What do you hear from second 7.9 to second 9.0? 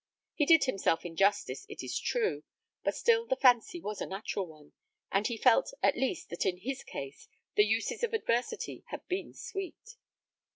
of adversity